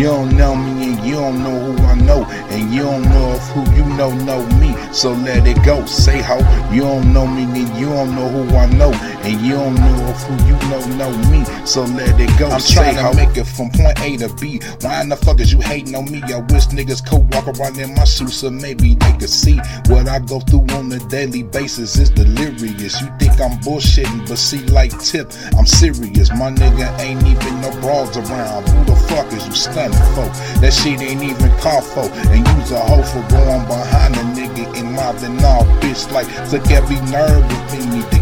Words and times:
You 0.00 0.06
don't 0.06 0.34
know 0.34 0.56
me 0.56 0.94
and 0.94 1.06
you 1.06 1.16
don't 1.16 1.42
know 1.42 1.60
who 1.60 1.84
I 1.84 1.94
know. 1.94 2.24
And 2.24 2.72
you 2.72 2.84
don't 2.84 3.02
know 3.02 3.34
if 3.34 3.42
who 3.48 3.60
you 3.76 3.84
know 3.98 4.10
know 4.24 4.46
me. 4.56 4.74
So 4.94 5.12
let 5.12 5.46
it 5.46 5.62
go. 5.62 5.84
Say 5.84 6.22
ho. 6.22 6.38
You 6.72 6.80
don't 6.80 7.12
know 7.12 7.26
me 7.26 7.42
and 7.42 7.76
you 7.78 7.90
don't 7.90 8.14
know 8.14 8.26
who 8.30 8.56
I 8.56 8.64
know. 8.64 8.92
And 8.94 9.38
you 9.42 9.52
don't 9.52 9.74
know 9.74 10.08
if 10.08 10.22
who 10.22 10.34
you 10.46 10.56
know 10.70 10.80
know 10.96 11.30
me. 11.30 11.44
So 11.66 11.82
let 11.82 12.18
it 12.18 12.30
go. 12.38 12.48
I'm 12.48 12.62
trying 12.62 12.96
to 12.96 13.14
make 13.14 13.36
it 13.36 13.44
from 13.44 13.68
point 13.72 14.00
A 14.00 14.16
to 14.16 14.34
B. 14.36 14.62
Why 14.80 15.02
in 15.02 15.10
the 15.10 15.16
fuck 15.16 15.38
is 15.38 15.52
you 15.52 15.60
hating 15.60 15.94
on 15.94 16.10
me? 16.10 16.22
I 16.22 16.38
wish 16.38 16.68
niggas 16.68 17.06
could 17.06 17.30
walk 17.34 17.48
around 17.48 17.76
in 17.76 17.94
my 17.94 18.04
shoes 18.04 18.38
so 18.38 18.48
maybe 18.48 18.94
they 18.94 19.12
could 19.18 19.28
see 19.28 19.58
what 19.88 20.08
I 20.08 20.20
go 20.20 20.40
through 20.40 20.64
on 20.76 20.90
a 20.92 20.98
daily 21.10 21.42
basis. 21.42 21.98
It's 21.98 22.08
delirious. 22.08 23.02
You 23.02 23.12
think 23.18 23.29
I'm 23.40 23.58
bullshitting, 23.60 24.28
but 24.28 24.36
see, 24.36 24.60
like 24.66 24.92
tip, 25.00 25.32
I'm 25.56 25.66
serious. 25.66 26.30
My 26.30 26.50
nigga 26.50 26.86
ain't 27.00 27.24
even 27.26 27.60
no 27.60 27.70
broads 27.80 28.16
around. 28.16 28.68
Who 28.68 28.84
the 28.84 28.96
fuck 29.08 29.32
is 29.32 29.46
you 29.46 29.54
stunning 29.54 29.96
for? 30.14 30.28
That 30.60 30.72
shit 30.72 31.00
ain't 31.00 31.22
even 31.22 31.50
call 31.58 31.80
for. 31.80 32.08
And 32.30 32.46
use 32.58 32.70
a 32.70 32.80
hoe 32.80 33.02
for 33.02 33.22
going 33.32 33.66
behind 33.66 34.16
a 34.16 34.24
nigga 34.36 34.76
and 34.78 34.92
my 34.92 35.10
all 35.44 35.64
bitch. 35.80 36.10
Like, 36.12 36.26
took 36.50 36.70
every 36.70 37.00
nerve 37.10 37.42
within 37.48 37.90
me 37.90 38.19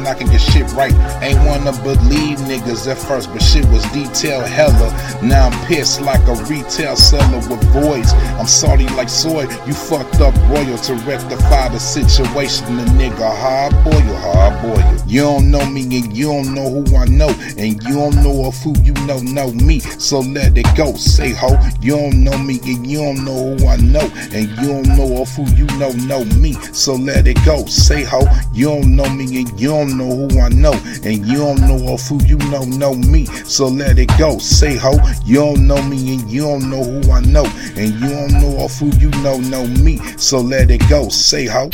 keep 0.00 0.04
from 0.04 0.04
knocking 0.04 0.30
your 0.30 0.40
shit 0.40 0.70
right. 0.72 0.92
Ain't 1.22 1.38
wanna 1.46 1.72
believe 1.82 2.38
niggas 2.40 2.90
at 2.90 2.98
first, 2.98 3.30
but 3.32 3.42
shit 3.42 3.64
was 3.66 3.84
detailed 3.92 4.46
hella. 4.46 4.90
Now 5.22 5.48
I'm 5.48 5.66
pissed 5.66 6.00
like 6.00 6.26
a 6.28 6.34
retail 6.44 6.96
seller 6.96 7.38
with 7.48 7.62
voids. 7.72 8.12
I'm 8.38 8.46
salty 8.46 8.86
like 8.96 9.08
soy. 9.08 9.42
You 9.66 9.74
fucked 9.74 10.20
up 10.20 10.34
royal 10.48 10.78
to 10.78 10.94
rectify 11.06 11.68
the 11.68 11.78
situation. 11.78 12.76
The 12.76 12.84
nigga 12.92 13.30
hard 13.36 13.72
boil, 13.84 14.16
hard 14.16 14.62
boil. 14.62 15.00
You 15.06 15.22
don't 15.22 15.50
know 15.50 15.64
me 15.66 15.82
and 15.82 16.16
you 16.16 16.26
don't 16.26 16.54
know 16.54 16.68
who 16.68 16.96
I 16.96 17.06
know. 17.06 17.30
And 17.58 17.82
you 17.82 17.94
don't 17.94 18.16
know 18.22 18.46
of 18.46 18.56
who 18.58 18.74
you 18.82 18.94
know 19.06 19.18
know 19.20 19.52
me. 19.52 19.80
So 19.80 20.20
let 20.20 20.56
it 20.56 20.66
go. 20.76 20.94
Say 20.94 21.32
ho. 21.32 21.58
You 21.80 21.96
don't 21.96 22.24
know 22.24 22.38
me 22.38 22.60
and 22.64 22.86
you 22.86 22.98
don't 22.98 23.24
know 23.24 23.56
who 23.56 23.66
I 23.66 23.76
know. 23.76 24.08
And 24.32 24.48
you 24.58 24.68
don't 24.68 24.88
know 24.96 25.22
of 25.22 25.28
who 25.34 25.44
you 25.54 25.66
know 25.78 25.90
know 25.92 26.24
me. 26.38 26.52
So 26.72 26.94
let 26.94 27.26
it 27.26 27.38
go. 27.44 27.64
Say 27.66 28.04
ho. 28.04 28.20
You 28.52 28.66
don't 28.66 28.96
know 28.96 29.08
me 29.10 29.24
and 29.40 29.60
you 29.60 29.68
don't 29.68 29.89
know 29.96 30.28
who 30.28 30.40
I 30.40 30.48
know. 30.48 30.72
And 31.04 31.26
you 31.26 31.38
don't 31.38 31.60
know 31.60 31.92
of 31.94 32.00
who 32.06 32.22
you 32.24 32.38
know 32.50 32.64
know 32.64 32.94
me. 32.94 33.26
So 33.26 33.66
let 33.68 33.98
it 33.98 34.10
go. 34.18 34.38
Say 34.38 34.76
ho. 34.76 34.98
You 35.24 35.36
don't 35.36 35.66
know 35.66 35.82
me 35.82 36.14
and 36.14 36.30
you 36.30 36.42
don't 36.42 36.70
know 36.70 36.82
who 36.82 37.10
I 37.10 37.20
know. 37.20 37.44
And 37.76 37.92
you 38.00 38.08
don't 38.08 38.32
know 38.32 38.64
of 38.64 38.76
who 38.78 38.86
you 38.98 39.10
know 39.22 39.38
know 39.38 39.66
me. 39.66 39.98
So 40.16 40.38
let 40.38 40.70
it 40.70 40.88
go. 40.88 41.08
Say 41.08 41.46
ho. 41.46 41.70